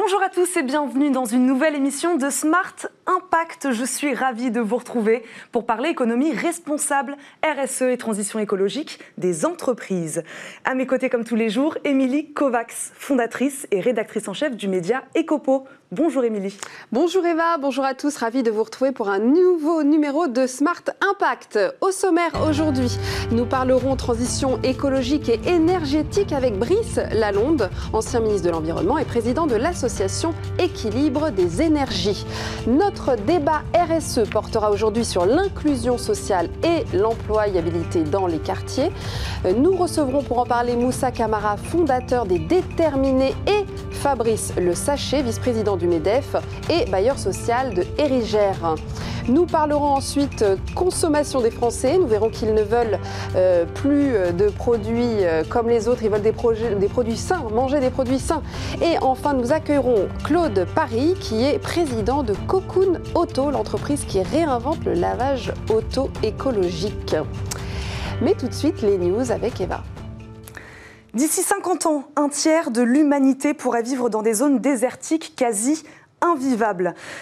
[0.00, 2.76] Bonjour à tous et bienvenue dans une nouvelle émission de Smart
[3.08, 3.72] Impact.
[3.72, 9.46] Je suis ravie de vous retrouver pour parler économie responsable, RSE et transition écologique des
[9.46, 10.22] entreprises.
[10.66, 14.68] À mes côtés, comme tous les jours, Émilie Kovacs, fondatrice et rédactrice en chef du
[14.68, 15.66] média Ecopo.
[15.90, 16.54] Bonjour Émilie.
[16.92, 20.82] Bonjour Eva, bonjour à tous, ravi de vous retrouver pour un nouveau numéro de Smart
[21.00, 21.58] Impact.
[21.80, 22.90] Au sommaire aujourd'hui,
[23.32, 29.46] nous parlerons transition écologique et énergétique avec Brice Lalonde, ancien ministre de l'Environnement et président
[29.46, 32.26] de l'association Équilibre des énergies.
[32.66, 38.90] Notre débat RSE portera aujourd'hui sur l'inclusion sociale et l'employabilité dans les quartiers.
[39.56, 45.76] Nous recevrons pour en parler Moussa Kamara, fondateur des Déterminés et Fabrice Le Sachet, vice-président
[45.76, 46.36] du MEDEF
[46.70, 48.74] et bailleur social de Érigère.
[49.28, 50.42] Nous parlerons ensuite
[50.74, 51.98] consommation des Français.
[51.98, 52.98] Nous verrons qu'ils ne veulent
[53.36, 56.02] euh, plus de produits euh, comme les autres.
[56.02, 56.32] Ils veulent des,
[56.76, 58.42] des, produits sains, manger des produits sains.
[58.80, 64.82] Et enfin, nous accueillerons Claude Paris, qui est président de Cocoon Auto, l'entreprise qui réinvente
[64.86, 67.14] le lavage auto écologique.
[68.22, 69.82] Mais tout de suite, les news avec Eva.
[71.14, 75.82] D'ici 50 ans, un tiers de l'humanité pourrait vivre dans des zones désertiques quasi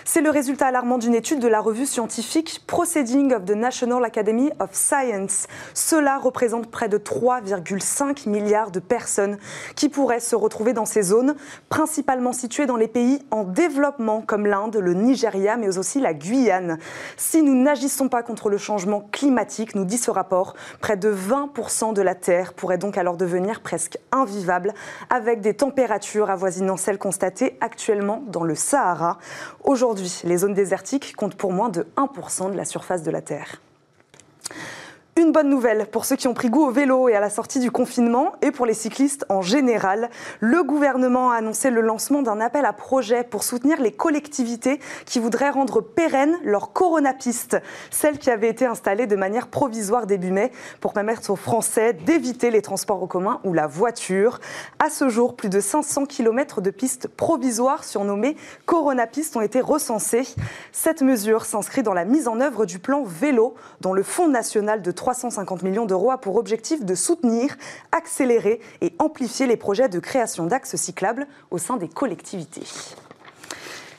[0.05, 4.51] C'est le résultat alarmant d'une étude de la revue scientifique Proceeding of the National Academy
[4.59, 5.47] of Science.
[5.75, 9.37] Cela représente près de 3,5 milliards de personnes
[9.75, 11.35] qui pourraient se retrouver dans ces zones,
[11.69, 16.79] principalement situées dans les pays en développement comme l'Inde, le Nigeria, mais aussi la Guyane.
[17.17, 21.93] Si nous n'agissons pas contre le changement climatique, nous dit ce rapport, près de 20%
[21.93, 24.73] de la Terre pourrait donc alors devenir presque invivable,
[25.11, 28.86] avec des températures avoisinant celles constatées actuellement dans le Sahara.
[29.65, 33.61] Aujourd'hui, les zones désertiques comptent pour moins de 1% de la surface de la Terre.
[35.19, 37.59] Une bonne nouvelle pour ceux qui ont pris goût au vélo et à la sortie
[37.59, 40.11] du confinement et pour les cyclistes en général.
[40.41, 45.19] Le gouvernement a annoncé le lancement d'un appel à projet pour soutenir les collectivités qui
[45.19, 47.57] voudraient rendre pérennes leurs coronapistes,
[47.91, 52.51] celles qui avaient été installées de manière provisoire début mai pour permettre aux Français d'éviter
[52.51, 54.39] les transports en commun ou la voiture.
[54.85, 60.29] À ce jour, plus de 500 km de pistes provisoires surnommées coronapistes ont été recensées.
[60.73, 64.83] Cette mesure s'inscrit dans la mise en œuvre du plan vélo dont le Fonds national
[64.83, 67.57] de 350 millions d'euros a pour objectif de soutenir,
[67.93, 72.65] accélérer et amplifier les projets de création d'axes cyclables au sein des collectivités.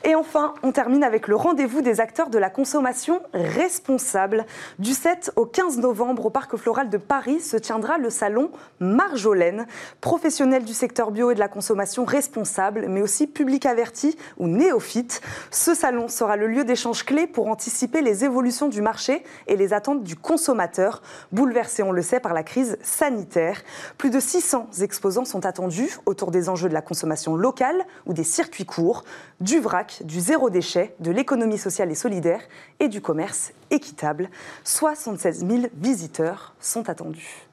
[0.04, 4.46] Et enfin, on termine avec le rendez-vous des acteurs de la consommation responsable.
[4.78, 9.66] Du 7 au 15 novembre, au Parc Floral de Paris, se tiendra le salon Marjolaine,
[10.00, 15.20] professionnel du secteur bio et de la consommation responsable, mais aussi public averti ou néophyte.
[15.50, 19.72] Ce salon sera le lieu d'échange clé pour anticiper les évolutions du marché et les
[19.72, 23.62] attentes du consommateur, bouleversé, on le sait, par la crise sanitaire.
[23.96, 28.24] Plus de 600 exposants sont attendus autour des enjeux de la consommation locale ou des
[28.24, 29.04] circuits courts,
[29.40, 32.40] du vrac du zéro déchet, de l'économie sociale et solidaire
[32.80, 34.30] et du commerce équitable.
[34.64, 37.46] 76 000 visiteurs sont attendus.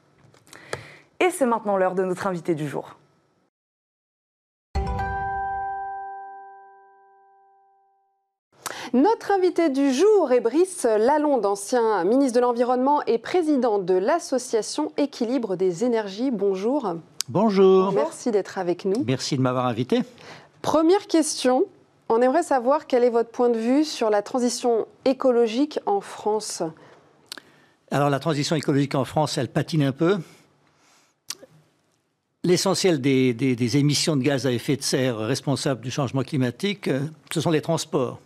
[1.20, 2.96] Et c'est maintenant l'heure de notre invité du jour.
[8.92, 14.92] Notre invité du jour est Brice Lalonde, ancien ministre de l'Environnement et président de l'association
[14.96, 16.30] Équilibre des énergies.
[16.30, 16.94] Bonjour.
[17.28, 17.92] Bonjour.
[17.92, 19.04] Merci d'être avec nous.
[19.04, 20.02] Merci de m'avoir invité.
[20.62, 21.64] Première question,
[22.08, 26.62] on aimerait savoir quel est votre point de vue sur la transition écologique en France.
[27.90, 30.18] Alors la transition écologique en France, elle patine un peu.
[32.44, 37.00] L'essentiel des, émissions de gaz à effet de serre responsables du changement climatique, euh,
[37.32, 38.20] ce sont les transports.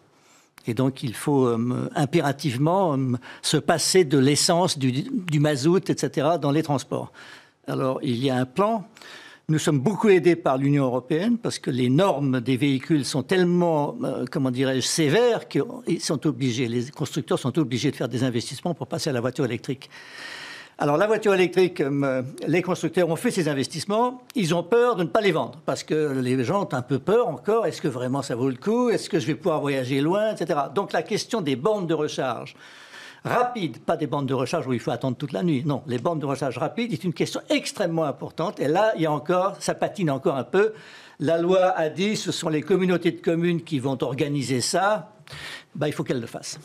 [0.67, 6.29] Et donc il faut euh, impérativement euh, se passer de l'essence, du, du mazout, etc.
[6.41, 7.13] dans les transports.
[7.67, 8.85] Alors il y a un plan
[9.51, 13.97] nous sommes beaucoup aidés par l'Union européenne parce que les normes des véhicules sont tellement,
[14.05, 18.75] euh, comment dirais-je, sévères qu'ils sont obligés, les constructeurs sont obligés de faire des investissements
[18.75, 19.91] pour passer à la voiture électrique.
[20.79, 25.03] Alors la voiture électrique, euh, les constructeurs ont fait ces investissements, ils ont peur de
[25.03, 27.67] ne pas les vendre parce que les gens ont un peu peur encore.
[27.67, 28.89] Est-ce que vraiment ça vaut le coup?
[28.89, 30.61] Est-ce que je vais pouvoir voyager loin, etc.
[30.75, 32.55] Donc la question des bandes de recharge
[33.25, 35.63] rapide, pas des bandes de recharge où il faut attendre toute la nuit.
[35.65, 38.61] Non, les bandes de recharge rapides est une question extrêmement importante.
[38.61, 40.73] Et là, il y a encore, ça patine encore un peu.
[41.19, 45.13] La loi a dit, ce sont les communautés de communes qui vont organiser ça.
[45.75, 46.59] Ben, il faut qu'elles le fassent.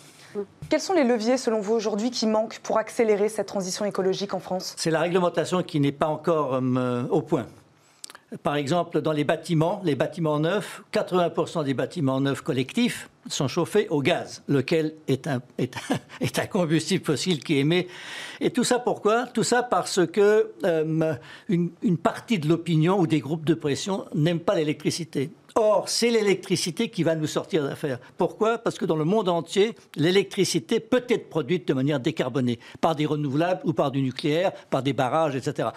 [0.69, 4.39] Quels sont les leviers, selon vous, aujourd'hui, qui manquent pour accélérer cette transition écologique en
[4.39, 4.73] France?
[4.77, 7.45] C'est la réglementation qui n'est pas encore euh, au point.
[8.41, 13.87] Par exemple, dans les bâtiments, les bâtiments neufs, 80% des bâtiments neufs collectifs sont chauffés
[13.89, 17.87] au gaz, lequel est un, est, un, combustible fossile qui émet.
[18.41, 19.27] Et tout ça pourquoi?
[19.27, 21.13] Tout ça parce que euh,
[21.49, 25.29] une, partie de l'opinion ou des groupes de pression n'aiment pas l'électricité.
[25.57, 27.99] Or, c'est l'électricité qui va nous sortir d'affaires.
[28.17, 28.57] Pourquoi?
[28.57, 33.05] Parce que dans le monde entier, l'électricité peut être produite de manière décarbonée, par des
[33.05, 35.69] renouvelables ou par du nucléaire, par des barrages, etc.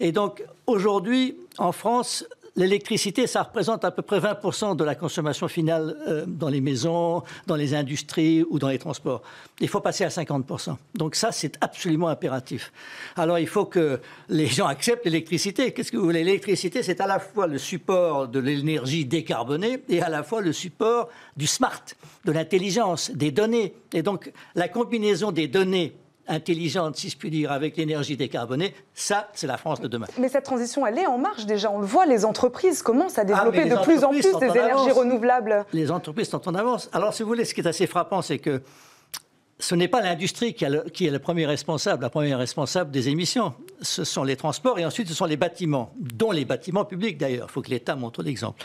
[0.00, 2.24] Et donc, aujourd'hui, en France,
[2.56, 7.22] l'électricité, ça représente à peu près 20% de la consommation finale euh, dans les maisons,
[7.46, 9.22] dans les industries ou dans les transports.
[9.60, 10.76] Il faut passer à 50%.
[10.94, 12.72] Donc ça, c'est absolument impératif.
[13.16, 15.72] Alors il faut que les gens acceptent l'électricité.
[15.72, 16.24] Qu'est-ce que vous voulez?
[16.24, 20.52] L'électricité, c'est à la fois le support de l'énergie décarbonée et à la fois le
[20.52, 21.82] support du smart,
[22.24, 23.74] de l'intelligence, des données.
[23.92, 25.96] Et donc la combinaison des données
[26.28, 30.06] intelligente, si je puis dire, avec l'énergie décarbonée, ça, c'est la France de demain.
[30.18, 31.70] Mais cette transition, elle est en marche déjà.
[31.70, 34.90] On le voit, les entreprises commencent à ah, développer de plus en plus des énergies
[34.90, 35.64] renouvelables.
[35.72, 36.88] Les entreprises sont en avance.
[36.92, 38.62] Alors, si vous voulez, ce qui est assez frappant, c'est que
[39.58, 43.54] ce n'est pas l'industrie qui, qui, est le premier responsable, la première responsable des émissions.
[43.80, 47.46] Ce sont les transports et ensuite ce sont les bâtiments, dont les bâtiments publics d'ailleurs.
[47.48, 48.64] Il faut que l'État montre l'exemple.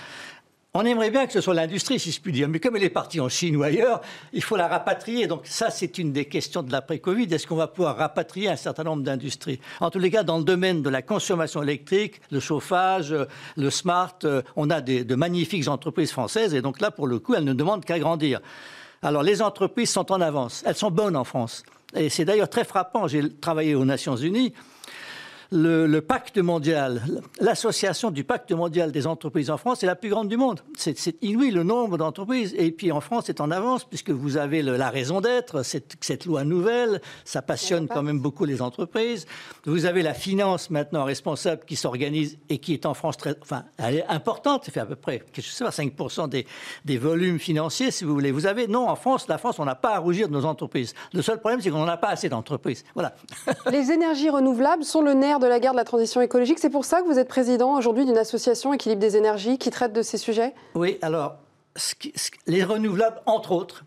[0.74, 2.90] On aimerait bien que ce soit l'industrie, si je puis dire, mais comme elle est
[2.90, 5.26] partie en Chine ou ailleurs, il faut la rapatrier.
[5.26, 7.34] Donc ça, c'est une des questions de l'après-Covid.
[7.34, 9.60] Est-ce qu'on va pouvoir rapatrier un certain nombre d'industries?
[9.80, 13.16] En tous les cas, dans le domaine de la consommation électrique, le chauffage,
[13.56, 17.34] le smart, euh, on a de magnifiques entreprises françaises, et donc là, pour le coup,
[17.34, 18.40] elles ne demandent qu'à grandir.
[19.02, 21.64] Alors les entreprises sont en avance, elles sont bonnes en France.
[21.96, 24.54] Et c'est d'ailleurs très frappant, j'ai travaillé aux Nations Unies,
[25.52, 27.02] le, pacte mondial,
[27.40, 30.62] l'association du pacte mondial des entreprises en France est la plus grande du monde.
[30.76, 32.54] C'est inouï le nombre d'entreprises.
[32.58, 36.44] Et puis en France, c'est en avance puisque vous avez la raison d'être, cette, loi
[36.44, 39.26] nouvelle, ça passionne quand même beaucoup les entreprises.
[39.66, 43.64] Vous avez la finance maintenant responsable qui s'organise et qui est en France très, enfin,
[43.78, 44.66] elle est importante.
[44.66, 46.46] Ça fait à peu près, je sais pas, 5% des,
[46.86, 48.32] des volumes financiers, si vous voulez.
[48.32, 50.94] Vous avez, non, en France, la France, on n'a pas à rougir de nos entreprises.
[51.14, 52.84] Le seul problème, c'est qu'on n'a pas assez d'entreprises.
[52.94, 53.16] Voilà.
[53.72, 56.60] Les énergies renouvelables sont le nerf de la guerre de la transition écologique.
[56.60, 59.94] C'est pour ça que vous êtes président aujourd'hui d'une association Équilibre des énergies qui traite
[59.94, 60.54] de ces sujets?
[60.76, 61.36] Oui, alors,
[62.46, 63.84] les renouvelables, entre autres,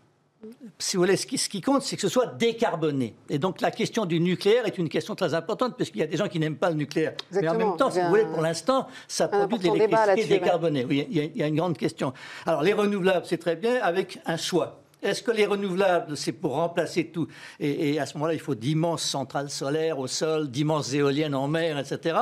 [0.79, 3.13] si vous voulez, ce qui, compte, c'est que ce soit décarboné.
[3.29, 6.07] Et donc la question du nucléaire est une question très importante, parce qu'il y a
[6.07, 7.13] des gens qui n'aiment pas le nucléaire.
[7.31, 10.85] Mais en même temps, si vous voulez, pour l'instant, ça produit de l'électricité décarbonée.
[10.85, 12.13] Oui, il y a une grande question.
[12.45, 14.80] Alors les renouvelables, c'est très bien, avec un choix.
[15.01, 17.27] Est-ce que les renouvelables, c'est pour remplacer tout
[17.59, 21.79] et, à ce moment-là, il faut d'immenses centrales solaires au sol, d'immenses éoliennes en mer,
[21.79, 22.17] etc.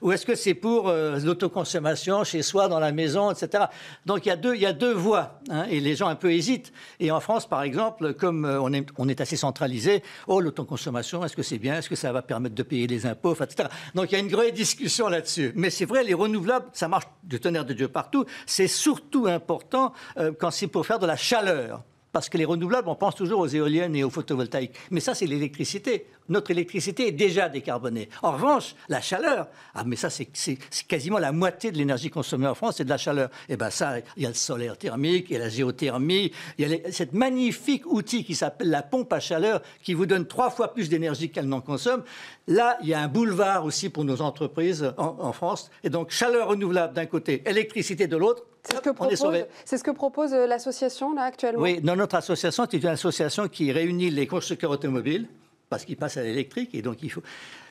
[0.00, 3.64] Ou est-ce que c'est pour euh, l'autoconsommation chez soi, dans la maison, etc.
[4.06, 6.72] Donc il y a deux, voies, hein, et les gens un peu hésitent.
[7.00, 11.42] Et en France, par exemple, comme euh, on, est, assez centralisé, oh, l'autoconsommation, est-ce que
[11.42, 11.76] c'est bien?
[11.76, 13.68] Est-ce que ça va permettre de payer les impôts, etc.
[13.94, 15.52] Donc il y a une vraie discussion là-dessus.
[15.54, 18.24] Mais c'est vrai, les renouvelables, ça marche du tonnerre de Dieu partout.
[18.46, 21.82] C'est surtout important euh, quand c'est pour faire de la chaleur.
[22.12, 24.74] Parce que les renouvelables, on pense toujours aux éoliennes et aux photovoltaïques.
[24.90, 26.06] Mais ça, c'est l'électricité.
[26.28, 28.10] Notre électricité est déjà décarbonée.
[28.22, 32.54] En revanche, la chaleur, ah, mais ça, c'est quasiment la moitié de l'énergie consommée en
[32.54, 33.30] France, c'est de la chaleur.
[33.48, 36.32] Et eh bien ça, il y a le solaire thermique, il y a la géothermie,
[36.58, 40.26] il y a cette magnifique outil qui s'appelle la pompe à chaleur, qui vous donne
[40.26, 42.04] trois fois plus d'énergie qu'elle n'en consomme.
[42.46, 45.70] Là, il y a un boulevard aussi pour nos entreprises en, en France.
[45.82, 51.14] Et donc, chaleur renouvelable d'un côté, électricité de l'autre, c'est ce, que propose, euh, l'association
[51.14, 55.26] là actuellement Oui, notre association c'est une association qui réunit les constructeurs automobiles
[55.68, 57.22] parce qu'ils passent à l'électrique et donc il faut.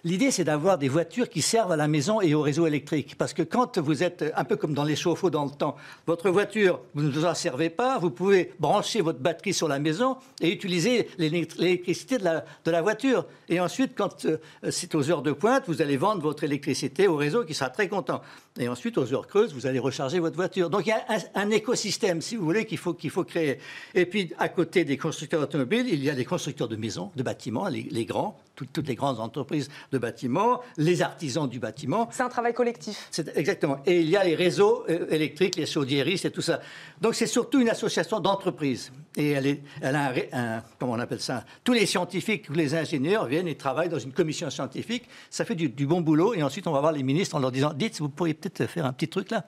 [0.03, 3.16] L'idée, c'est d'avoir des voitures qui servent à la maison et au réseau électrique.
[3.19, 5.75] Parce que quand vous êtes un peu comme dans les chauffe-eau dans le temps,
[6.07, 9.78] votre voiture, vous ne vous en servez pas, vous pouvez brancher votre batterie sur la
[9.78, 13.25] maison et utiliser l'électricité de la, voiture.
[13.47, 14.37] Et ensuite, quand euh,
[14.71, 17.87] c'est aux heures de pointe, vous allez vendre votre électricité au réseau qui sera très
[17.87, 18.21] content.
[18.59, 20.71] Et ensuite, aux heures creuses, vous allez recharger votre voiture.
[20.71, 23.59] Donc il y a un, écosystème, si vous voulez, qu'il faut, qu'il faut créer.
[23.94, 27.21] Et puis, à côté des constructeurs automobiles, il y a des constructeurs de maisons, de
[27.21, 32.07] bâtiments, les, grands, toutes les grandes entreprises de bâtiments, les artisans du bâtiment.
[32.12, 33.10] C'est un travail collectif.
[33.36, 33.80] Exactement.
[33.86, 36.62] Et il y a les réseaux euh, électriques, les chaudiéristes et tout ça.
[37.02, 38.92] Donc c'est surtout une association d'entreprises.
[39.18, 41.44] Et elle, est, elle a un, comment on appelle ça?
[41.64, 45.07] Tous les scientifiques, tous les ingénieurs viennent et travaillent dans une commission scientifique.
[45.30, 46.33] Ça fait du, du bon boulot.
[46.33, 48.86] Et ensuite, on va voir les ministres en leur disant Dites, vous pourriez peut-être faire
[48.86, 49.45] un petit truc là.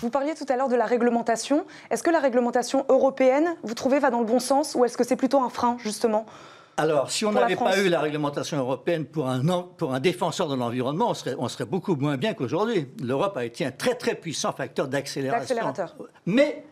[0.00, 1.66] Vous parliez tout à l'heure de la réglementation.
[1.90, 5.04] Est-ce que la réglementation européenne, vous trouvez, va dans le bon sens ou est-ce que
[5.04, 6.26] c'est plutôt un frein, justement
[6.76, 9.42] alors, si on n'avait pas eu la réglementation européenne pour un,
[9.76, 12.88] pour un défenseur de l'environnement, on serait, on serait beaucoup moins bien qu'aujourd'hui.
[13.00, 15.56] L'Europe a été un très très puissant facteur d'accélération.
[16.26, 16.64] Mais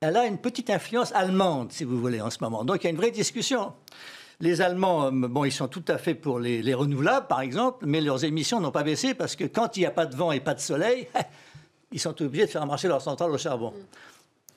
[0.00, 2.64] elle a une petite influence allemande, si vous voulez, en ce moment.
[2.64, 3.72] Donc il y a une vraie discussion.
[4.40, 8.00] Les Allemands, euh, bon, ils sont tout à fait pour les, renouvelables, par exemple, mais
[8.00, 10.40] leurs émissions n'ont pas baissé parce que quand il n'y a pas de vent et
[10.40, 11.06] pas de soleil,
[11.92, 13.72] ils sont obligés de faire marcher leur centrale au charbon.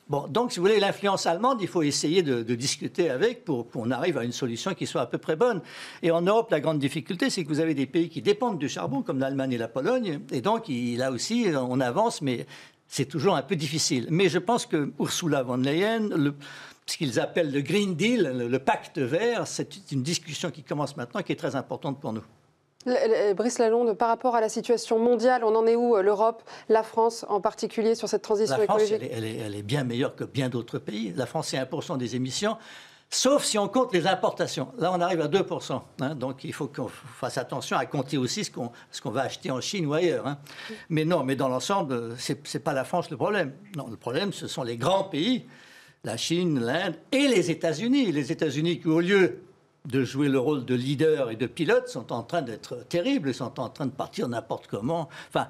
[0.07, 3.89] Bon, donc, si vous voulez, l'influence allemande, il faut essayer de, discuter avec pour qu'on
[3.89, 5.61] arrive à une solution qui soit à peu près bonne.
[6.03, 8.69] Et en Europe, la grande difficulté, c'est que vous avez des pays qui dépendent du
[8.69, 10.19] charbon, comme l'Allemagne et la Pologne.
[10.31, 12.45] Et donc, là aussi, on avance, mais
[12.87, 14.07] c'est toujours un peu difficile.
[14.11, 16.09] Mais je pense que Ursula von Leyen,
[16.85, 21.23] ce qu'ils appellent le Green Deal, le pacte vert, c'est une discussion qui commence maintenant
[21.23, 22.23] qui est très importante pour nous.
[23.35, 27.25] Brice Lalonde, par rapport à la situation mondiale, on en est où L'Europe, la France
[27.29, 30.23] en particulier sur cette transition la France, écologique elle est, elle, est, bien meilleure que
[30.23, 31.13] bien d'autres pays.
[31.15, 32.57] La France, c'est 1% des émissions.
[33.09, 34.73] Sauf si on compte les importations.
[34.77, 35.81] Là, on arrive à 2%.
[36.01, 36.15] Hein.
[36.15, 39.85] donc, il faut qu'on fasse attention à compter aussi ce qu'on va acheter en Chine
[39.85, 40.27] ou ailleurs.
[40.27, 40.37] Hein.
[40.89, 43.53] Mais non, mais dans l'ensemble, ce n'est pas la France le problème.
[43.77, 45.45] Non, le problème, ce sont les grands pays,
[46.03, 48.11] la Chine, l'Inde et les États-Unis.
[48.11, 49.39] Les États-Unis qui, au lieu
[49.85, 53.59] de jouer le rôle de leader et de pilote, sont en train d'être terribles, sont
[53.59, 55.09] en train de partir n'importe comment.
[55.29, 55.47] Enfin,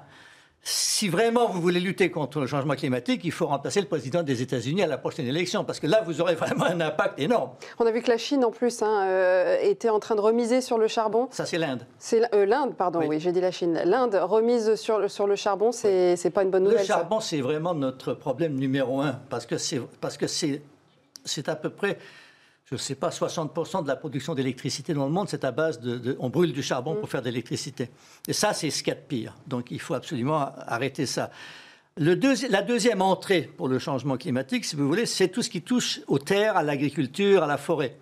[0.68, 4.42] si vraiment vous voulez lutter contre le changement climatique, il faut remplacer le président des
[4.42, 7.50] États-Unis à la prochaine élection, parce que là, vous aurez vraiment un impact énorme.
[7.78, 10.60] On a vu que la Chine, en plus, hein, euh, était en train de remiser
[10.60, 11.28] sur le charbon.
[11.30, 11.86] Ça, c'est l'Inde.
[12.00, 13.80] C'est euh, l'Inde, pardon, oui, j'ai dit la Chine.
[13.84, 16.80] L'Inde remise sur, sur le charbon, c'est n'est pas une bonne nouvelle.
[16.80, 19.78] Le charbon, c'est vraiment notre problème numéro un, parce que c'est
[21.48, 21.96] à peu près
[22.66, 25.80] je ne sais pas, 60% de la production d'électricité dans le monde, c'est à base
[25.80, 27.10] de, On brûle du charbon pour mm.
[27.10, 27.88] faire de l'électricité.
[28.26, 29.36] Et ça, c'est ce qu'il y a de pire.
[29.46, 31.30] Donc il faut absolument arrêter ça.
[31.96, 32.14] Le
[32.50, 36.00] la deuxième entrée pour le changement climatique, si vous voulez, c'est tout ce qui touche
[36.08, 37.96] aux terres, à l'agriculture, à la forêt.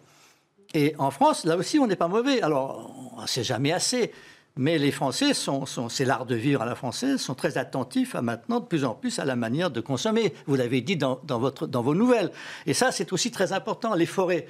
[0.72, 2.42] Et en France, là aussi, on n'est pas mauvais.
[2.42, 4.12] Alors, on ne sait jamais assez.
[4.56, 8.22] Mais les Français, sont, c'est l'art de vivre à la française, sont très attentifs à
[8.22, 10.32] maintenant de plus en plus à la manière de consommer.
[10.46, 12.30] Vous l'avez dit dans, vos nouvelles.
[12.64, 13.94] Et ça, c'est aussi très important.
[13.94, 14.46] Les forêts,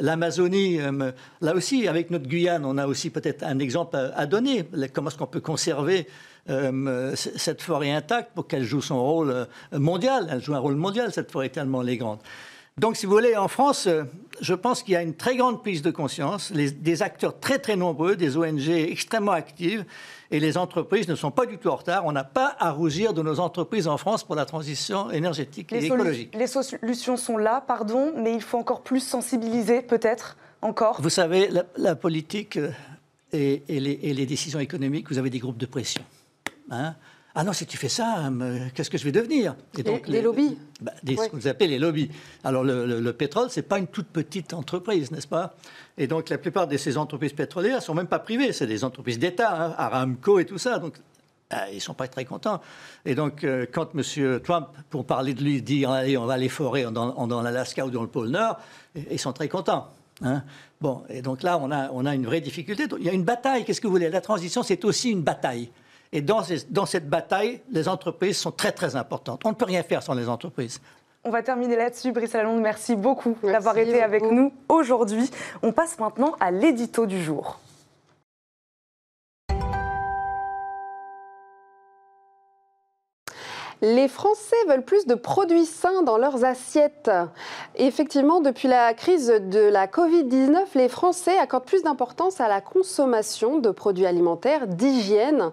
[0.00, 1.10] l'Amazonie, euh,
[1.40, 4.64] là aussi, avec notre Guyane, on a aussi peut-être un exemple à, donner.
[4.92, 6.06] Comment est-ce qu'on peut conserver
[6.48, 10.76] euh, cette forêt intacte pour qu'elle joue son rôle euh, mondial Elle joue un rôle
[10.76, 12.20] mondial, cette forêt tellement grande.
[12.78, 14.04] Donc, si vous voulez, en France, euh,
[14.40, 17.74] je pense qu'il y a une très grande prise de conscience, des acteurs très très
[17.74, 19.84] nombreux, des ONG extrêmement actives,
[20.30, 22.06] et les entreprises ne sont pas du tout en retard.
[22.06, 25.84] On n'a pas à rougir de nos entreprises en France pour la transition énergétique et
[25.84, 26.34] écologique.
[26.36, 31.00] Les solutions sont là, pardon, mais il faut encore plus sensibiliser, peut-être, encore.
[31.00, 32.70] Vous savez, la, politique euh,
[33.32, 36.02] et, les, et, les, décisions économiques, vous avez des groupes de pression.
[36.70, 36.94] Hein
[37.34, 38.30] ah non, si tu fais ça,
[38.74, 39.54] qu'est-ce que je vais devenir?
[39.76, 42.10] Et donc, les, lobbies bah, Ce que vous appelez les lobbies.
[42.42, 45.54] Alors, le, le, pétrole, ce n'est pas une toute petite entreprise, n'est-ce pas?
[45.98, 48.82] Et donc, la plupart de ces entreprises pétrolières ne sont même pas privées, c'est des
[48.82, 50.78] entreprises d'État, hein, Aramco et tout ça.
[50.78, 50.94] Donc,
[51.50, 52.60] bah, ils ne sont pas très contents.
[53.04, 54.40] Et donc, euh, quand M.
[54.40, 57.90] Trump, pour parler de lui, dit Allez, on va les forer dans, dans l'Alaska ou
[57.90, 58.58] dans le pôle Nord,
[59.10, 59.88] ils sont très contents.
[60.22, 60.42] Hein
[60.80, 62.84] bon, et donc là, on a, on a une vraie difficulté.
[62.98, 63.64] il y a une bataille.
[63.64, 64.10] Qu'est-ce que vous voulez?
[64.10, 65.70] La transition, c'est aussi une bataille.
[66.12, 66.42] Et dans,
[66.86, 69.42] cette bataille, les entreprises sont très très importantes.
[69.44, 70.80] On ne peut rien faire sans les entreprises.
[71.24, 72.12] On va terminer là-dessus.
[72.12, 75.30] Brice Lalonde, merci beaucoup d'avoir été avec nous aujourd'hui.
[75.62, 77.58] On passe maintenant à l'édito du jour.
[83.80, 87.12] Les Français veulent plus de produits sains dans leurs assiettes.
[87.76, 93.58] Effectivement, depuis la crise de la Covid-19, les Français accordent plus d'importance à la consommation
[93.58, 95.52] de produits alimentaires d'hygiène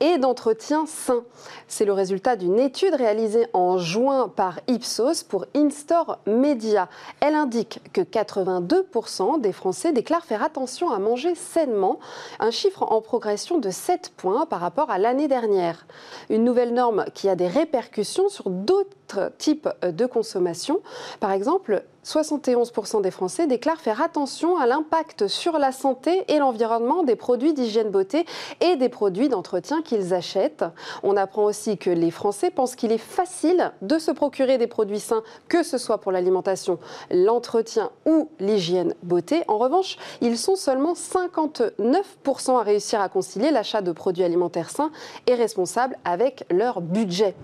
[0.00, 1.22] et d'entretien sain.
[1.66, 6.90] C'est le résultat d'une étude réalisée en juin par Ipsos pour InStore Media.
[7.20, 11.98] Elle indique que 82% des Français déclarent faire attention à manger sainement,
[12.38, 15.86] un chiffre en progression de 7 points par rapport à l'année dernière.
[16.28, 18.96] Une nouvelle norme qui a des répercussions sur d'autres
[19.38, 20.80] types de consommation.
[21.20, 27.04] Par exemple, 71% des Français déclarent faire attention à l'impact sur la santé et l'environnement
[27.04, 28.26] des produits d'hygiène beauté
[28.60, 30.64] et des produits d'entretien qu'ils achètent.
[31.04, 34.98] On apprend aussi que les Français pensent qu'il est facile de se procurer des produits
[34.98, 36.78] sains, que ce soit pour l'alimentation,
[37.10, 39.44] l'entretien ou l'hygiène beauté.
[39.46, 44.90] En revanche, ils sont seulement 59% à réussir à concilier l'achat de produits alimentaires sains
[45.28, 47.36] et responsables avec leur budget.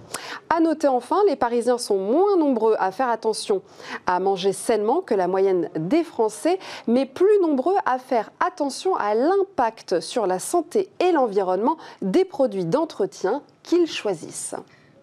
[0.50, 3.62] À noter enfin, les Parisiens sont moins nombreux à faire attention
[4.06, 9.14] à manger sainement que la moyenne des Français, mais plus nombreux à faire attention à
[9.14, 14.54] l'impact sur la santé et l'environnement des produits d'entretien qu'ils choisissent.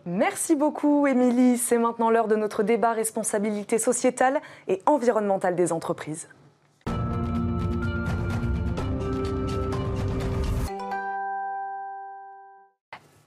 [0.06, 1.58] Merci beaucoup, Émilie.
[1.58, 6.28] C'est maintenant l'heure de notre débat responsabilité sociétale et environnementale des entreprises.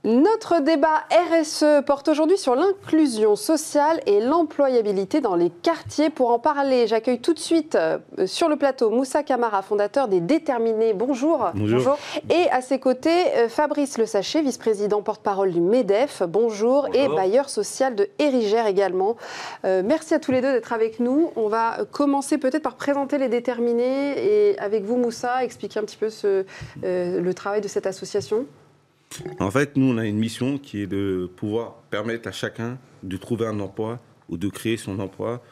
[0.08, 6.08] Notre débat RSE porte aujourd'hui sur l'inclusion sociale et l'employabilité dans les quartiers.
[6.08, 10.20] Pour en parler, j'accueille tout de suite euh, sur le plateau Moussa Kamara, fondateur des
[10.20, 10.94] Déterminés.
[10.94, 11.50] Bonjour.
[11.52, 11.98] Bonjour.
[12.30, 16.22] Et à ses côtés, euh, Fabrice Le Sachet, vice-président porte-parole du MEDEF.
[16.26, 16.88] Bonjour.
[16.94, 19.18] Et bailleur social de Érigère également.
[19.66, 21.32] Euh, merci à tous les deux d'être avec nous.
[21.36, 25.98] On va commencer peut-être par présenter les Déterminés et avec vous, Moussa, expliquer un petit
[25.98, 26.46] peu ce,
[26.82, 28.46] le travail de cette association.
[29.40, 33.16] En fait, nous, on a une mission qui est de pouvoir permettre à chacun de
[33.16, 35.42] trouver un emploi ou de créer son emploi.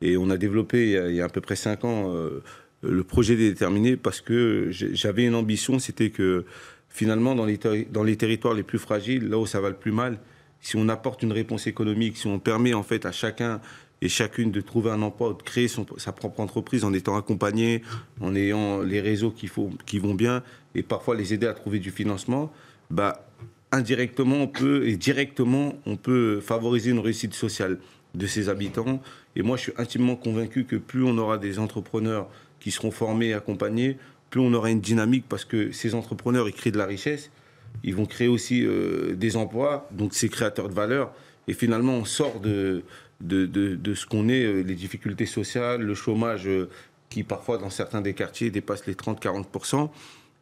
[0.00, 2.42] Et on a développé il y a, à peu près cinq ans euh,
[2.82, 6.44] le projet déterminé parce que j'avais une ambition, c'était que
[6.88, 10.18] finalement, dans les, territoires les plus fragiles, là où ça va le plus mal,
[10.60, 13.60] si on apporte une réponse économique, si on permet en fait à chacun
[14.00, 17.82] et chacune de trouver un emploi ou de créer sa propre entreprise en étant accompagné,
[18.20, 20.42] en ayant les réseaux qui vont bien
[20.74, 22.52] et parfois les aider à trouver du financement,
[22.92, 23.26] bah,
[23.72, 27.78] indirectement on peut et directement on peut favoriser une réussite sociale
[28.14, 29.02] de ses habitants.
[29.34, 32.28] Et moi je suis intimement convaincu que plus on aura des entrepreneurs
[32.60, 33.98] qui seront formés et accompagnés,
[34.30, 37.30] plus on aura une dynamique parce que ces entrepreneurs ils créent de la richesse
[37.84, 41.12] ils vont créer aussi euh, des emplois, donc c'est créateur de valeur.
[41.48, 42.84] Et finalement, on sort de,
[43.20, 46.68] de, de, ce qu'on est, euh, les difficultés sociales, le chômage euh,
[47.10, 49.90] qui parfois dans certains des quartiers dépasse les 30-40%.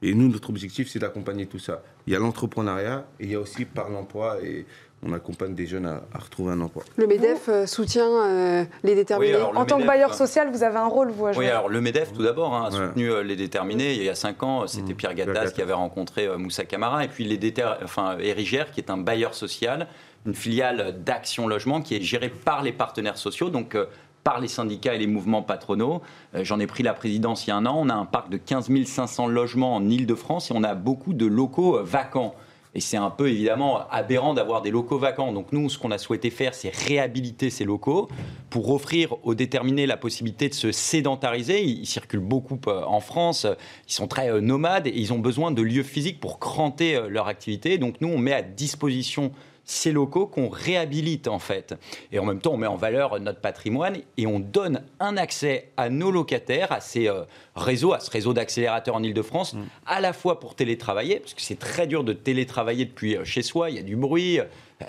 [0.03, 1.83] Et nous, notre objectif, c'est d'accompagner tout ça.
[2.07, 4.39] Il y a l'entrepreneuriat et il y a aussi par l'emploi.
[4.43, 4.65] Et
[5.03, 6.85] on accompagne des jeunes à, retrouver un emploi.
[6.97, 9.37] Le MEDEF euh, soutient euh, les déterminés.
[9.37, 11.47] en tant que bailleur social, vous avez un rôle, vous, à jouer.
[11.47, 13.95] Oui, alors le MEDEF, tout d'abord, hein, a soutenu euh, les déterminés.
[13.95, 14.97] Il y a cinq ans, c'était mmh.
[14.97, 17.05] Pierre Gattaz qui avait rencontré Moussa Camara.
[17.05, 17.41] Et puis les
[17.83, 19.87] enfin, Érigère, qui est un bailleur social,
[20.27, 23.49] une filiale d'Action Logement qui est gérée par les partenaires sociaux.
[23.49, 23.77] Donc,
[24.25, 26.03] par les syndicats et les mouvements patronaux.
[26.35, 27.77] J'en ai pris la présidence il y a un an.
[27.79, 31.27] On a un parc de 15 500 logements en Ile-de-France et on a beaucoup de
[31.27, 32.35] locaux vacants.
[32.75, 35.33] Et c'est un peu évidemment aberrant d'avoir des locaux vacants.
[35.33, 38.09] Donc nous, ce qu'on a souhaité faire, c'est réhabiliter ces locaux
[38.49, 41.65] pour offrir aux déterminés la possibilité de se sédentariser.
[41.65, 43.47] Ils circulent beaucoup euh, en France,
[43.89, 47.09] ils sont très euh, nomades et ils ont besoin de lieux physiques pour cranter euh,
[47.09, 47.77] leur activité.
[47.77, 49.33] Donc nous, on met à disposition
[49.65, 51.75] ces locaux qu'on réhabilite en fait.
[52.13, 55.71] Et en même temps, on met en valeur notre patrimoine et on donne un accès
[55.77, 57.23] à nos locataires, à ces euh,
[57.55, 59.63] réseaux, à ce réseau d'accélérateurs en Ile-de-France, mm.
[59.87, 63.43] à la fois pour télétravailler, parce que c'est très dur de télétravailler depuis euh, chez
[63.43, 64.41] soi, il y a du bruit,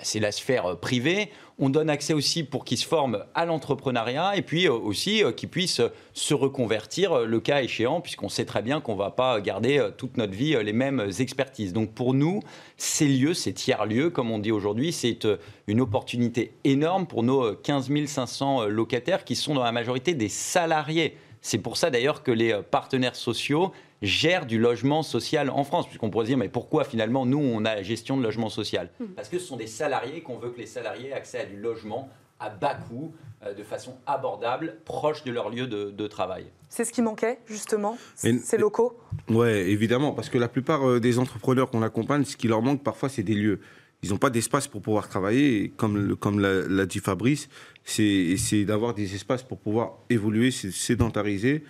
[0.02, 1.30] c'est la sphère euh, privée.
[1.58, 5.48] On donne accès aussi pour qu'ils se forment à l'entrepreneuriat et puis euh, aussi qu'ils
[5.48, 9.90] puissent se reconvertir le cas échéant, puisqu'on sait très bien qu'on ne va pas garder
[9.96, 11.72] toute notre vie les mêmes expertises.
[11.72, 12.40] Donc pour nous,
[12.76, 15.26] ces lieux, ces tiers-lieux, comme on dit aujourd'hui, c'est
[15.66, 21.16] une opportunité énorme pour nos 15 500 locataires qui sont dans la majorité des salariés.
[21.40, 25.86] C'est pour ça d'ailleurs que les partenaires sociaux gère du logement social en France.
[25.86, 29.06] Puisqu'on pourrait dire, mais pourquoi finalement nous, on a la gestion de logement social hmm.
[29.16, 31.56] Parce que ce sont des salariés qu'on veut que les salariés aient accès à du
[31.56, 32.10] logement
[32.42, 36.46] à bas coût, euh, de façon abordable, proche de leur lieu de, travail.
[36.68, 38.98] C'est ce qui manquait, justement, ces locaux?
[39.28, 42.82] Oui, évidemment, parce que la plupart euh, des entrepreneurs qu'on accompagne, ce qui leur manque
[42.82, 43.60] parfois, c'est des lieux.
[44.02, 47.48] Ils n'ont pas d'espace pour pouvoir travailler, et comme, comme l'a dit Fabrice,
[47.84, 51.62] c'est d'avoir des espaces pour pouvoir évoluer, sédentariser,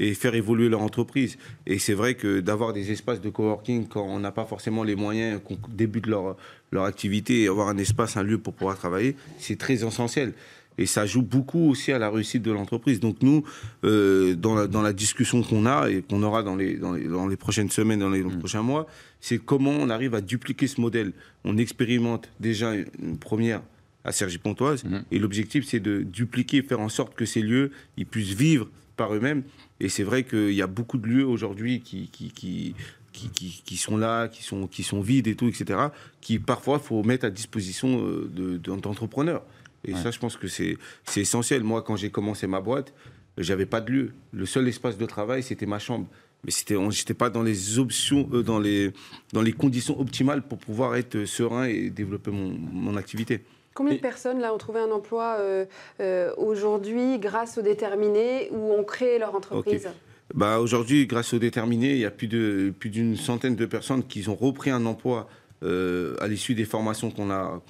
[0.00, 1.36] et faire évoluer leur entreprise.
[1.66, 4.96] Et c'est vrai que d'avoir des espaces de coworking quand on n'a pas forcément les
[4.96, 6.36] moyens, qu'on débute leur,
[6.72, 10.32] leur activité et avoir un espace, un lieu pour pouvoir travailler, c'est très essentiel.
[10.78, 12.98] Et ça joue beaucoup aussi à la réussite de l'entreprise.
[12.98, 13.44] Donc nous,
[13.84, 17.06] euh, dans, la, dans, la, discussion qu'on a et qu'on aura dans les, dans les,
[17.06, 18.38] dans, les, prochaines semaines, dans les, mmh.
[18.38, 18.86] prochains mois,
[19.20, 21.12] c'est comment on arrive à dupliquer ce modèle.
[21.44, 23.60] On expérimente déjà une première
[24.04, 24.84] à Sergi-Pontoise.
[24.84, 24.98] Mmh.
[25.10, 29.14] Et l'objectif, c'est de dupliquer, faire en sorte que ces lieux, ils puissent vivre par
[29.14, 29.42] eux-mêmes
[29.80, 32.74] et c'est vrai qu'il y a beaucoup de lieux aujourd'hui qui, qui, qui,
[33.12, 35.88] qui, sont là, qui sont, qui sont vides et tout, etc.,
[36.20, 39.42] qui parfois faut mettre à disposition euh, d'entrepreneurs.
[39.84, 40.76] et ça, je pense que c'est
[41.16, 41.64] essentiel.
[41.64, 42.92] Moi, quand j'ai commencé ma boîte,
[43.38, 44.12] j'avais pas de lieu.
[44.32, 46.06] Le seul espace de travail, c'était ma chambre.
[46.44, 48.92] Mais c'était, j'étais pas dans les options, euh, dans les,
[49.32, 53.42] dans les conditions optimales pour pouvoir être serein et développer mon, mon activité.
[53.80, 55.64] Combien de personnes là ont trouvé un emploi euh,
[56.00, 59.88] euh, aujourd'hui grâce aux déterminés ou ont créé leur entreprise?
[60.34, 64.06] Bah, Aujourd'hui, grâce aux déterminés, il y a plus, de, plus d'une centaine de personnes
[64.06, 65.30] qui ont repris un emploi
[65.62, 67.62] euh, à l'issue des formations qu'on a,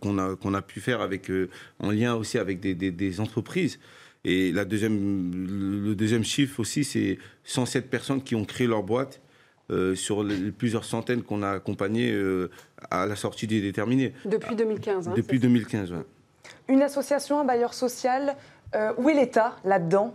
[0.00, 1.30] qu'on, a, a pu faire avec,
[1.78, 3.78] en lien aussi avec des, des, des, entreprises.
[4.24, 5.30] Et la deuxième,
[5.86, 9.20] le deuxième chiffre aussi, c'est 107 personnes qui ont créé leur boîte
[9.72, 12.50] euh, sur les, plusieurs centaines qu'on a accompagnées euh,
[12.90, 14.12] à la sortie des déterminés.
[14.24, 15.08] Depuis 2015.
[15.08, 15.98] Hein, Depuis 2015, oui.
[16.68, 18.36] Une association, un bailleur social,
[18.74, 20.14] euh, où est l'État là-dedans?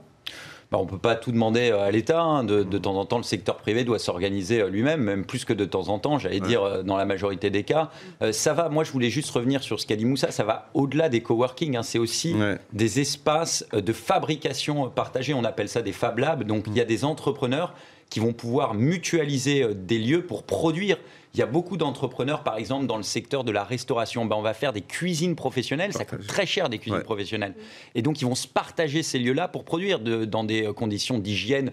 [0.71, 2.21] Bah, on ne peut pas tout demander à l'État.
[2.21, 2.43] Hein.
[2.43, 5.87] De, temps en temps, le secteur privé doit s'organiser lui-même, même plus que de temps
[5.87, 7.89] en temps, j'allais dire, dans la majorité des cas.
[8.31, 11.07] ça va, moi je voulais juste revenir sur ce qu'a dit Moussa, ça va au-delà
[11.07, 11.77] des coworking.
[11.77, 11.83] Hein.
[11.83, 12.35] C'est aussi
[12.73, 15.33] des espaces de fabrication partagés.
[15.33, 16.43] On appelle ça des Fab Labs.
[16.43, 17.73] Donc il y a des entrepreneurs
[18.09, 20.97] qui vont pouvoir mutualiser euh, des lieux pour produire.
[21.33, 24.25] Il y a beaucoup d'entrepreneurs, par exemple, dans le secteur de la restauration.
[24.25, 25.93] Ben, on va faire des cuisines professionnelles.
[25.93, 27.53] Ça coûte très cher, des cuisines professionnelles.
[27.95, 31.19] Et donc, ils vont se partager ces lieux-là pour produire de, dans des euh, conditions
[31.19, 31.71] d'hygiène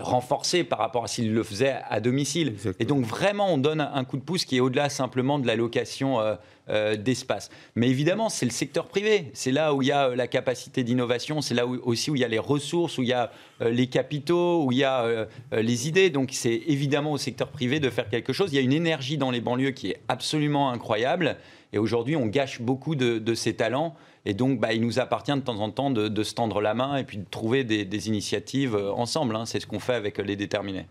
[0.00, 2.54] renforcé par rapport à s'ils le faisaient à domicile.
[2.78, 5.56] Et donc vraiment, on donne un coup de pouce qui est au-delà simplement de la
[5.56, 6.18] location
[6.70, 7.50] euh, d'espace.
[7.74, 9.30] Mais évidemment, c'est le secteur privé.
[9.34, 12.22] C'est là où il y a euh, la capacité d'innovation, c'est là aussi où il
[12.22, 15.26] y a les ressources, où il y a euh, les capitaux, où il y a
[15.52, 16.08] les idées.
[16.08, 18.50] Donc c'est évidemment au secteur privé de faire quelque chose.
[18.50, 21.36] Il y a une énergie dans les banlieues qui est absolument incroyable.
[21.74, 23.94] Et aujourd'hui, on gâche beaucoup de, ces talents.
[24.26, 26.96] Et donc, bah, il nous appartient de temps en temps de, se tendre la main
[26.96, 29.36] et puis de trouver des, initiatives ensemble.
[29.36, 29.44] Hein.
[29.46, 30.86] C'est ce qu'on fait avec les déterminés.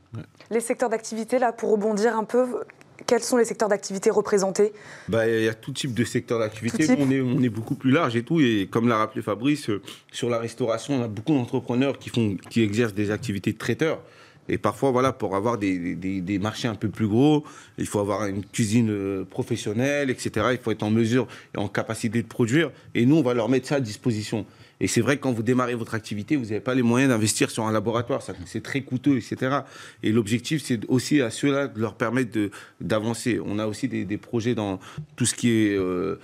[0.52, 2.62] Les secteurs d'activité, là, pour rebondir un peu,
[3.06, 4.74] quels sont les secteurs d'activité représentés?
[5.08, 6.88] Bah, Il y a tout type de secteurs d'activité.
[6.98, 8.40] On est, on est beaucoup plus large et tout.
[8.40, 12.38] Et comme l'a rappelé Fabrice, euh, sur la restauration, on a beaucoup d'entrepreneurs qui, font,
[12.50, 14.00] qui exercent des activités de traiteurs.
[14.50, 17.46] Et parfois, voilà, pour avoir des, des, marchés un peu plus gros,
[17.78, 20.48] il faut avoir une cuisine euh, professionnelle, etc.
[20.52, 22.72] Il faut être en mesure et en capacité de produire.
[22.94, 24.46] Et nous, on va leur mettre ça à disposition.
[24.84, 27.50] Et c'est vrai que quand vous démarrez votre activité, vous n'avez pas les moyens d'investir
[27.50, 28.22] sur un laboratoire.
[28.46, 29.60] C'est très coûteux, etc.
[30.04, 32.38] Et l'objectif, c'est aussi à ceux-là de leur permettre
[32.82, 33.40] d'avancer.
[33.46, 34.82] On a aussi des, projets dans
[35.16, 36.20] tout ce qui est euh,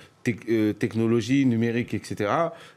[0.50, 2.30] euh, technologie, numérique, etc.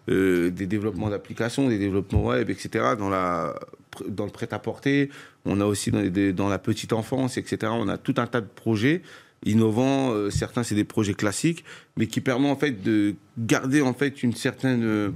[0.09, 2.95] Euh, des développements d'applications, des développements web, etc.
[2.97, 3.59] Dans, la,
[4.07, 5.11] dans le prêt-à-porter.
[5.45, 7.73] On a aussi dans la petite enfance, etc.
[7.75, 9.03] On a tout un tas de projets
[9.45, 10.11] innovants.
[10.11, 11.65] Euh, certains, c'est des projets classiques,
[11.97, 15.11] mais qui permettent en fait de garder en fait une certaine euh,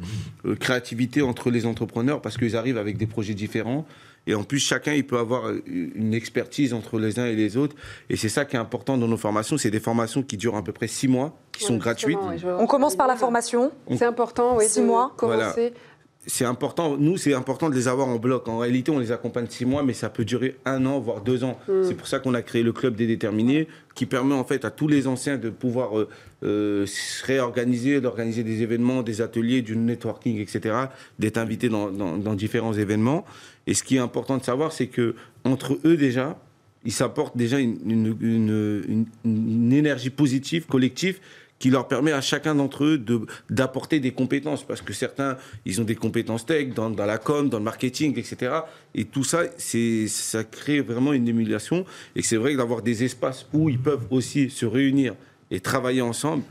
[0.45, 3.87] euh, créativité entre les entrepreneurs parce qu'ils arrivent avec des projets différents.
[4.29, 7.77] Et en plus, chacun, il peut avoir une expertise entre les uns et les autres.
[8.11, 9.57] Et c'est ça qui est important dans nos formations.
[9.57, 12.19] C'est des formations qui durent à peu près six mois, qui sont gratuites.
[12.59, 13.71] On commence par la formation.
[13.97, 14.65] C'est important, oui.
[14.67, 15.15] Six mois.
[15.17, 15.73] Commencer
[16.27, 18.49] c'est important, nous, c'est important de les avoir en bloc.
[18.49, 21.45] En réalité, on les accompagne six mois, mais ça peut durer un an, voire deux
[21.45, 21.59] ans.
[21.69, 21.85] Hmm.
[21.85, 24.71] C'est pour ça qu'on a créé le club des déterminés, qui permet en fait à
[24.71, 26.09] tous les anciens de pouvoir euh,
[26.43, 30.75] euh, se réorganiser, d'organiser des événements, des ateliers, du networking, etc.,
[31.21, 33.25] d'être invités dans, différents événements.
[33.69, 36.39] Et ce qui est important de savoir, c'est que entre eux déjà,
[36.85, 41.21] ils s'apportent déjà une, une énergie positive, collective,
[41.59, 43.03] qui leur permet à chacun d'entre eux
[43.49, 44.63] d'apporter des compétences.
[44.63, 48.19] Parce que certains, ils ont des compétences tech dans, dans la com, dans le marketing,
[48.19, 48.53] etc.
[48.95, 51.85] Et tout ça, ça crée vraiment une émulation.
[52.15, 55.15] Et c'est vrai que d'avoir des espaces où ils peuvent aussi se réunir
[55.51, 56.43] et travailler ensemble,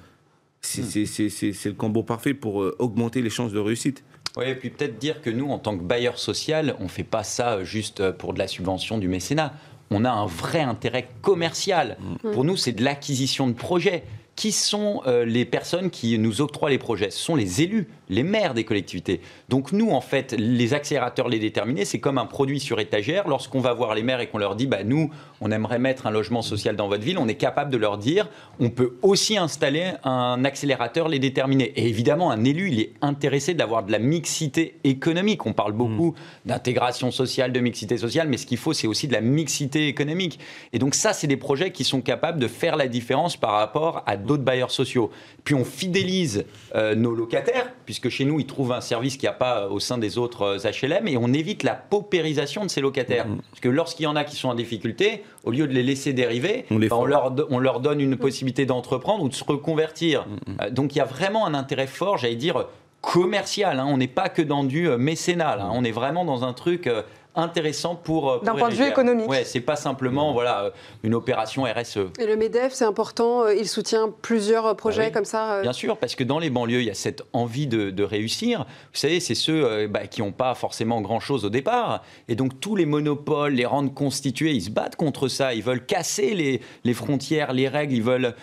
[0.62, 4.04] c'est le combo parfait pour euh, augmenter les chances de réussite.
[4.36, 7.04] Oui, et puis peut-être dire que nous, en tant que bailleur social, on ne fait
[7.04, 9.54] pas ça juste pour de la subvention du mécénat.
[9.92, 11.98] On a un vrai intérêt commercial.
[12.00, 12.32] Mmh.
[12.32, 14.04] Pour nous, c'est de l'acquisition de projets
[14.36, 17.10] qui sont euh, les personnes qui nous octroient les projets?
[17.10, 19.22] Ce sont les élus les maires des collectivités.
[19.50, 23.28] Donc nous, en fait, les accélérateurs les déterminés, c'est comme un produit sur étagère.
[23.28, 25.10] Lorsqu'on va voir les maires et qu'on leur dit, bah, nous,
[25.46, 28.28] on aimerait mettre un logement social dans votre ville, on est capable de leur dire,
[28.60, 31.72] on peut aussi installer un accélérateur les déterminés.
[31.76, 35.46] Et évidemment, un élu, il est intéressé d'avoir de la mixité économique.
[35.46, 36.48] On parle beaucoup mmh.
[36.48, 40.40] d'intégration sociale, de mixité sociale, mais ce qu'il faut, c'est aussi de la mixité économique.
[40.74, 44.02] Et donc ça, c'est des projets qui sont capables de faire la différence par rapport
[44.08, 45.12] à d'autres bailleurs sociaux.
[45.44, 49.36] Puis on fidélise euh, nos locataires, puisque chez nous, ils trouvent un service qu'il n'y
[49.36, 52.82] a pas au sein des autres HLM, euh, et on évite la paupérisation de ces
[52.82, 53.28] locataires.
[53.28, 53.42] Mm.
[53.52, 56.14] Parce que lorsqu'il y en a qui sont en difficulté, au lieu de les laisser
[56.14, 60.26] dériver, on, bah, leur, on leur, donne une possibilité d'entreprendre ou de se reconvertir.
[60.28, 60.58] Mm, mm.
[60.62, 62.66] Euh, donc il y a vraiment un intérêt fort, j'allais dire,
[63.02, 63.80] commercial.
[63.80, 63.88] Hein.
[63.88, 66.90] On n'est pas que dans du mécénat, on est vraiment dans un truc
[67.36, 68.32] intéressant pour.
[68.32, 69.28] Euh, D'un point de vue économique.
[69.28, 70.72] Ouais, c'est pas simplement voilà
[71.04, 71.98] une opération RSE.
[72.20, 73.44] Et le Medef, c'est important.
[73.44, 75.62] Euh, il soutient plusieurs euh, projets comme ça.
[75.62, 78.66] Bien sûr, parce que dans les banlieues, il y a cette envie de, réussir.
[78.94, 82.60] Vous savez, c'est ceux bah, qui n'ont pas forcément grand chose au départ, et donc
[82.60, 85.56] tous les monopoles, les rentes constituées, ils se battent contre ça.
[85.56, 87.96] Ils veulent casser les, les frontières, les règles.
[87.96, 88.36] Ils veulent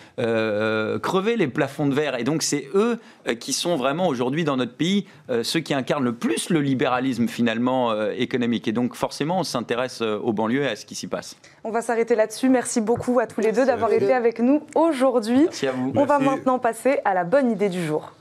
[1.01, 2.19] crever les plafonds de verre.
[2.19, 2.99] Et donc c'est eux
[3.39, 5.05] qui sont vraiment aujourd'hui dans notre pays
[5.43, 8.67] ceux qui incarnent le plus le libéralisme finalement économique.
[8.67, 11.35] Et donc forcément, on s'intéresse euh, aux banlieues et à ce qui s'y passe.
[11.63, 12.49] On va s'arrêter là-dessus.
[12.49, 15.43] Merci beaucoup à tous les deux d'avoir été avec nous aujourd'hui.
[15.43, 15.91] Merci à vous.
[15.95, 18.13] On va maintenant passer à la bonne idée du jour.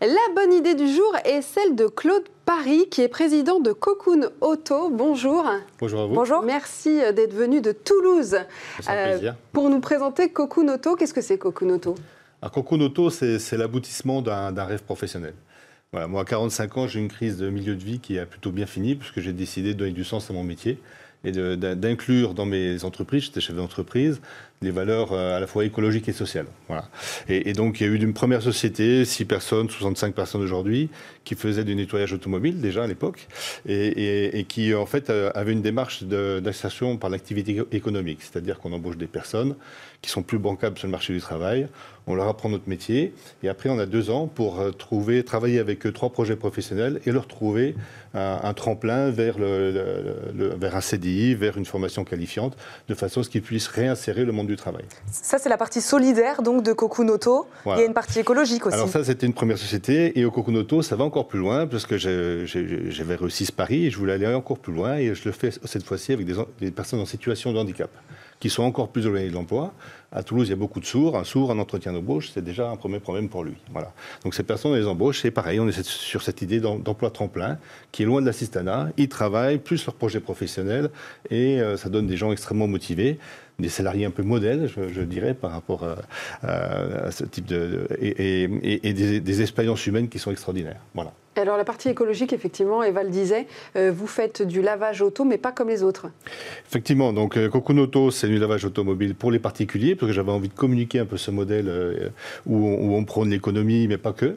[0.00, 4.28] La bonne idée du jour est celle de Claude Paris, qui est président de Cocoon
[4.40, 4.90] Auto.
[4.90, 5.46] Bonjour.
[5.80, 6.14] Bonjour à vous.
[6.14, 6.42] Bonjour.
[6.42, 8.36] Merci d'être venu de Toulouse.
[8.88, 11.94] Euh, pour nous présenter Cocoon Auto, qu'est-ce que c'est Cocoon Auto?
[12.52, 15.34] Cocoon Auto, c'est l'aboutissement d'un rêve professionnel.
[15.92, 18.50] Voilà, moi, à 45 ans, j'ai une crise de milieu de vie qui a plutôt
[18.50, 20.78] bien fini, puisque j'ai décidé de donner du sens à mon métier
[21.24, 24.20] et d'inclure dans mes entreprises, j'étais chef d'entreprise,
[24.64, 26.46] des valeurs à la fois écologiques et sociales.
[27.28, 30.88] Et, donc, il y a eu une première société, 6 personnes, 65 personnes aujourd'hui,
[31.24, 33.28] qui faisait du nettoyage automobile déjà à l'époque,
[33.66, 39.06] et, qui en fait avait une démarche d'insertion par l'activité économique, c'est-à-dire qu'on embauche des
[39.06, 39.54] personnes
[40.02, 41.66] qui sont plus bancables sur le marché du travail,
[42.06, 45.58] on leur apprend notre métier, et après on a deux ans pour euh, trouver, travailler
[45.58, 47.74] avec eux trois projets professionnels et leur trouver
[48.12, 52.56] un, tremplin vers, le, vers un CDI, vers une formation qualifiante,
[52.88, 54.84] de façon à ce qu'ils puissent réinsérer le monde du travail.
[55.10, 57.46] Ça, c'est la partie solidaire donc de Kokunoto.
[57.66, 58.76] Il y a une partie écologique aussi.
[58.76, 61.86] Alors ça, c'était une première société, et au Kokunoto, ça va encore plus loin, parce
[61.86, 65.32] que j'avais réussi ce pari, et je voulais aller encore plus loin, et je le
[65.32, 67.90] fais cette fois-ci avec des, des personnes en situation de handicap
[68.40, 69.72] qui sont encore plus éloignés de l'emploi.
[70.12, 71.16] À Toulouse, il y a beaucoup de sourds.
[71.16, 73.54] Un sourd, un entretien d'embauche, c'est déjà un premier problème pour lui.
[73.72, 73.92] Voilà.
[74.22, 75.22] Donc ces personnes, on les embauche.
[75.22, 77.58] C'est pareil, on est sur cette idée d'emploi tremplin
[77.90, 78.90] qui est loin de l'assistanat.
[78.96, 80.90] Ils travaillent, plus leur projet professionnel,
[81.30, 83.18] et euh, ça donne des gens extrêmement motivés
[83.58, 85.84] des salariés un peu modèles, je, dirais, par rapport
[86.42, 87.86] à, ce type de.
[88.00, 88.48] et,
[88.92, 90.80] des, des, expériences humaines qui sont extraordinaires.
[90.94, 91.12] Voilà.
[91.36, 95.38] Alors la partie écologique, effectivement, Eva le disait, euh, vous faites du lavage auto, mais
[95.38, 96.06] pas comme les autres.
[96.68, 100.30] Effectivement, donc euh, Cocoon Auto, c'est du lavage automobile pour les particuliers, parce que j'avais
[100.30, 102.08] envie de communiquer un peu ce modèle euh,
[102.46, 104.36] où, où, on prône l'économie, mais pas que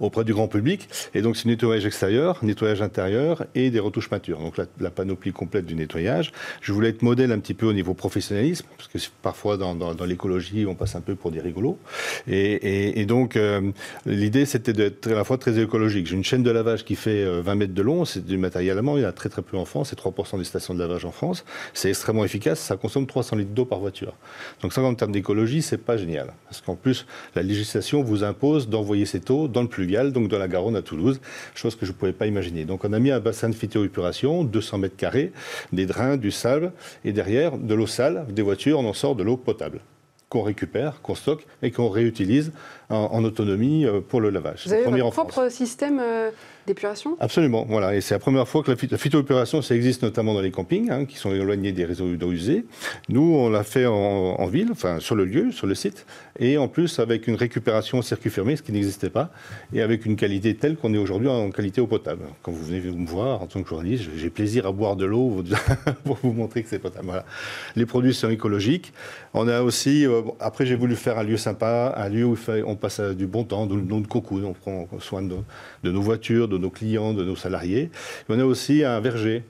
[0.00, 0.88] auprès du grand public.
[1.14, 4.40] Et donc, c'est nettoyage extérieur, nettoyage intérieur et des retouches matures.
[4.40, 6.32] Donc, la, panoplie complète du nettoyage.
[6.60, 10.66] Je voulais être modèle un petit peu au niveau professionnalisme, parce que parfois, dans, l'écologie,
[10.66, 11.78] on passe un peu pour des rigolos.
[12.26, 13.70] Et, donc, euh,
[14.06, 16.06] l'idée, c'était d'être à la fois très écologique.
[16.06, 18.04] J'ai une chaîne de lavage qui fait 20 euh, mètres de long.
[18.04, 18.96] C'est du matériel allemand.
[18.96, 19.90] Il y en a très, très peu en France.
[19.90, 21.44] C'est 3% des stations de lavage en France.
[21.74, 22.60] C'est extrêmement efficace.
[22.60, 24.14] Ça consomme 300 litres d'eau par voiture.
[24.62, 26.32] Donc, ça, en termes d'écologie, c'est pas génial.
[26.44, 29.68] Parce qu'en plus, la législation vous impose d'envoyer cette eau dans le
[30.12, 31.20] donc de la Garonne à Toulouse,
[31.54, 32.64] chose que je ne pouvais pas imaginer.
[32.64, 35.32] Donc on a mis un bassin de phytoépuration, 200 mètres carrés,
[35.72, 36.72] des drains, du sable,
[37.04, 39.80] et derrière, de l'eau sale, des voitures, on en sort de l'eau potable
[40.30, 42.52] qu'on récupère, qu'on stocke et qu'on réutilise
[42.90, 44.66] en, autonomie euh, pour le lavage.
[44.66, 46.30] Vous avez votre propre système euh,
[46.66, 47.16] d'épuration?
[47.20, 47.94] Absolument, voilà.
[47.94, 51.04] Et c'est la première fois que la, phytoépuration, ça existe notamment dans les campings, hein,
[51.04, 52.64] qui sont éloignés des réseaux d'eau usée.
[53.08, 56.06] Nous, on l'a fait en, ville, enfin sur le lieu, sur le site,
[56.38, 59.30] et en plus avec une récupération au circuit fermé, ce qui n'existait pas,
[59.72, 62.22] et avec une qualité telle qu'on est aujourd'hui en qualité eau potable.
[62.42, 65.44] Quand vous venez me voir en tant que journaliste, j'ai plaisir à boire de l'eau
[66.04, 67.06] pour vous montrer que c'est potable.
[67.06, 67.24] Voilà.
[67.76, 68.92] Les produits sont écologiques.
[69.32, 72.76] On a aussi, euh, après j'ai voulu faire un lieu sympa, un lieu où on
[72.80, 76.70] passe du bon temps, de, de cocoon, on prend soin de, nos voitures, de nos
[76.70, 77.90] clients, de nos salariés.
[78.28, 79.44] on a aussi un verger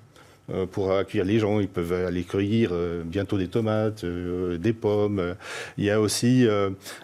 [0.71, 1.61] pour accueillir les gens.
[1.61, 5.35] Ils peuvent aller cueillir euh, bientôt des tomates, euh, des pommes.
[5.79, 6.47] Il y a aussi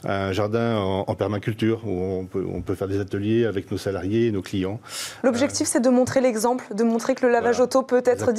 [0.04, 4.26] un jardin en, permaculture où on peut, on peut, faire des ateliers avec nos salariés
[4.26, 4.80] et nos clients.
[5.22, 8.32] L'objectif, c'est de montrer l'exemple, de montrer que le lavage auto peut être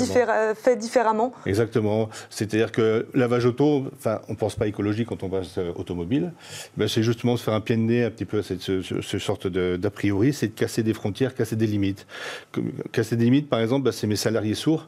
[0.56, 1.34] fait différemment.
[1.46, 2.10] Exactement.
[2.30, 6.32] C'est-à-dire que lavage auto, enfin, on ne pense pas écologie quand on passe automobile.
[6.78, 9.20] Ben, c'est justement de faire un pied de nez un petit peu à cette, ce,
[9.20, 12.06] sorte d'a priori, c'est de casser des frontières, casser des limites.
[12.92, 14.88] Casser des limites, par exemple, ben, c'est mes salariés sourds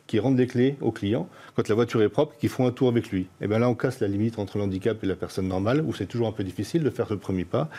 [0.11, 2.89] qui rendent des clés au client quand la voiture est propre, qui font un tour
[2.89, 3.27] avec lui.
[3.39, 6.05] Et bien là, on casse la limite entre l'handicap et la personne normale, où c'est
[6.05, 7.69] toujours un peu difficile de faire le premier pas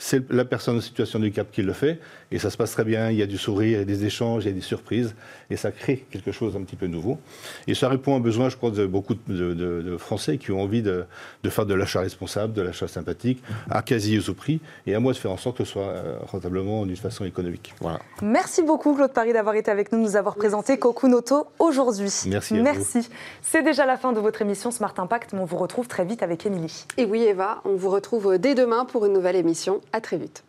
[0.00, 2.00] c'est la personne en situation de handicap qui le fait,
[2.32, 4.06] et ça se passe très bien, il y a du sourire, il y a des
[4.06, 5.14] échanges, il y a des surprises,
[5.50, 7.18] et ça crée quelque chose un petit peu nouveau.
[7.66, 10.80] Et ça répond à un besoin, je crois, de beaucoup de, Français qui ont envie
[10.80, 11.04] de,
[11.50, 15.18] faire de l'achat responsable, de l'achat sympathique, à quasi au prix, et à moi de
[15.18, 17.74] faire en sorte que ce soit euh, rentablement d'une façon économique.
[17.80, 17.98] Voilà.
[18.22, 22.12] Merci beaucoup Claude Paris d'avoir été avec nous, nous avoir présenté Cocoon Auto aujourd'hui.
[22.26, 22.54] Merci.
[22.54, 23.08] Merci.
[23.42, 26.22] C'est déjà la fin de votre émission Smart Impact, mais on vous retrouve très vite
[26.22, 26.84] avec Émilie.
[26.98, 29.80] Et oui Eva, on vous retrouve dès demain pour une nouvelle émission.
[29.92, 30.44] À très vite.